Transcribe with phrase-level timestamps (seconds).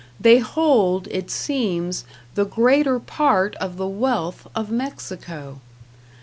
[0.19, 5.61] They hold, it seems, the greater part of the wealth of Mexico.